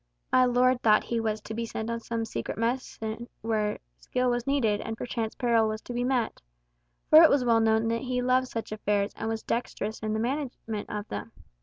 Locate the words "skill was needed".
3.99-4.81